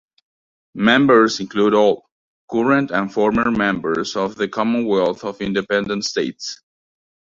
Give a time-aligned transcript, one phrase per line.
[0.73, 2.09] Members include all
[2.51, 6.59] current and former members of the Commonwealth of Independent States.